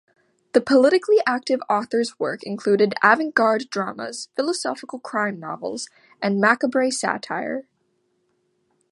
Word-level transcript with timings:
The 0.53 0.61
politically 0.61 1.17
active 1.27 1.59
author's 1.69 2.17
work 2.19 2.41
included 2.41 2.95
avant-garde 3.03 3.69
dramas, 3.69 4.29
philosophical 4.35 4.97
crime 4.97 5.39
novels, 5.39 5.89
and 6.23 6.39
macabre 6.41 6.89
satire. 6.89 7.67